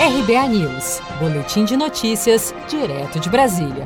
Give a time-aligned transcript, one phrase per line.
[0.00, 3.84] RBA News, Boletim de Notícias, direto de Brasília.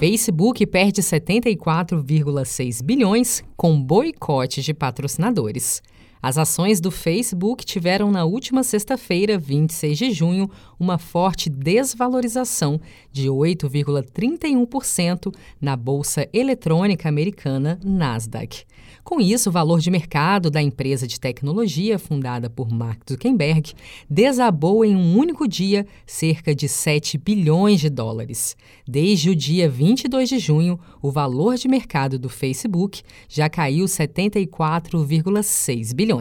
[0.00, 5.80] Facebook perde 74,6 bilhões com boicote de patrocinadores.
[6.22, 10.48] As ações do Facebook tiveram na última sexta-feira, 26 de junho,
[10.78, 18.62] uma forte desvalorização de 8,31% na bolsa eletrônica americana Nasdaq.
[19.02, 23.72] Com isso, o valor de mercado da empresa de tecnologia fundada por Mark Zuckerberg
[24.08, 28.56] desabou em um único dia cerca de 7 bilhões de dólares.
[28.86, 35.92] Desde o dia 22 de junho, o valor de mercado do Facebook já caiu 74,6
[35.92, 36.11] bilhões.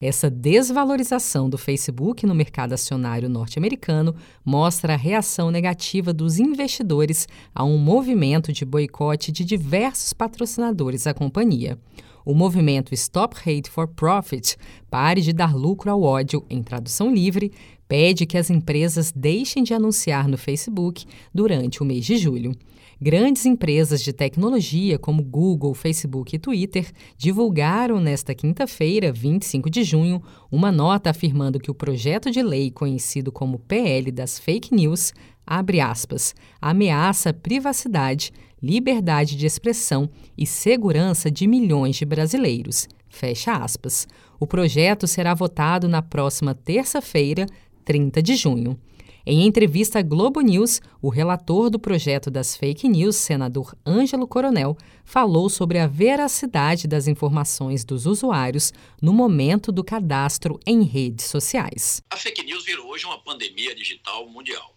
[0.00, 7.62] Essa desvalorização do Facebook no mercado acionário norte-americano mostra a reação negativa dos investidores a
[7.62, 11.78] um movimento de boicote de diversos patrocinadores à companhia.
[12.24, 14.56] O movimento Stop Hate for Profit,
[14.90, 17.52] pare de dar lucro ao ódio, em tradução livre,
[17.92, 22.56] pede que as empresas deixem de anunciar no Facebook durante o mês de julho.
[22.98, 30.22] Grandes empresas de tecnologia como Google, Facebook e Twitter divulgaram nesta quinta-feira, 25 de junho,
[30.50, 35.12] uma nota afirmando que o projeto de lei conhecido como PL das Fake News,
[35.46, 40.08] abre aspas, ameaça a privacidade, liberdade de expressão
[40.38, 42.88] e segurança de milhões de brasileiros.
[43.06, 44.08] Fecha aspas.
[44.40, 47.44] O projeto será votado na próxima terça-feira,
[47.84, 48.78] 30 de junho.
[49.24, 54.76] Em entrevista à Globo News, o relator do projeto das fake news, senador Ângelo Coronel,
[55.04, 62.02] falou sobre a veracidade das informações dos usuários no momento do cadastro em redes sociais.
[62.10, 64.74] A fake news virou hoje uma pandemia digital mundial.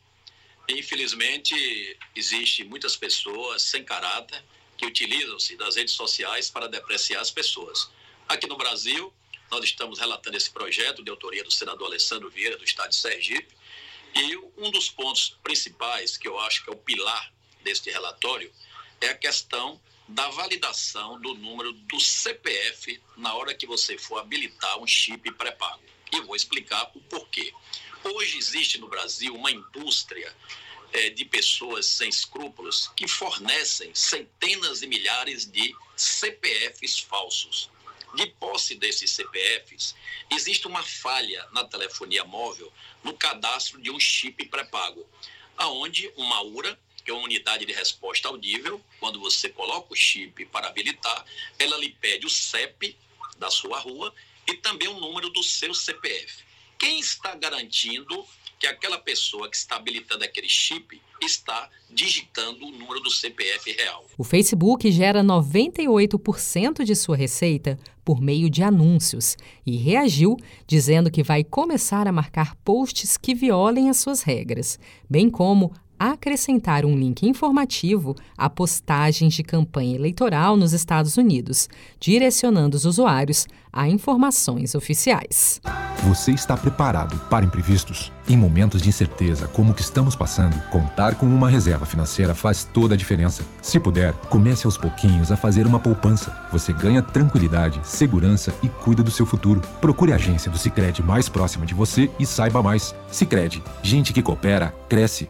[0.69, 1.55] Infelizmente,
[2.15, 4.43] existe muitas pessoas sem caráter
[4.77, 7.89] que utilizam-se das redes sociais para depreciar as pessoas.
[8.27, 9.11] Aqui no Brasil,
[9.55, 13.55] nós estamos relatando esse projeto de autoria do senador Alessandro Vieira, do estado de Sergipe,
[14.13, 17.31] e um dos pontos principais, que eu acho que é o pilar
[17.63, 18.51] deste relatório,
[18.99, 24.77] é a questão da validação do número do CPF na hora que você for habilitar
[24.77, 25.81] um chip pré-pago.
[26.11, 27.53] E vou explicar o porquê.
[28.03, 30.35] Hoje existe no Brasil uma indústria
[30.91, 37.73] é, de pessoas sem escrúpulos que fornecem centenas de milhares de CPFs falsos
[38.15, 39.95] de posse desses CPFs,
[40.31, 42.71] existe uma falha na telefonia móvel
[43.03, 45.07] no cadastro de um chip pré-pago,
[45.57, 50.45] aonde uma URA, que é uma unidade de resposta audível, quando você coloca o chip
[50.45, 51.25] para habilitar,
[51.59, 52.97] ela lhe pede o CEP
[53.37, 54.13] da sua rua
[54.47, 56.43] e também o número do seu CPF.
[56.77, 58.25] Quem está garantindo
[58.59, 64.05] que aquela pessoa que está habilitando aquele chip está digitando o número do CPF real.
[64.17, 69.35] O Facebook gera 98% de sua receita por meio de anúncios
[69.65, 74.79] e reagiu dizendo que vai começar a marcar posts que violem as suas regras,
[75.09, 75.73] bem como
[76.11, 83.47] acrescentar um link informativo a postagens de campanha eleitoral nos Estados Unidos, direcionando os usuários
[83.71, 85.61] a informações oficiais.
[86.07, 88.11] Você está preparado para imprevistos?
[88.29, 92.63] Em momentos de incerteza como o que estamos passando, contar com uma reserva financeira faz
[92.63, 93.43] toda a diferença.
[93.61, 96.35] Se puder, comece aos pouquinhos a fazer uma poupança.
[96.51, 99.61] Você ganha tranquilidade, segurança e cuida do seu futuro.
[99.81, 102.95] Procure a agência do Sicredi mais próxima de você e saiba mais.
[103.11, 105.29] Sicredi, gente que coopera cresce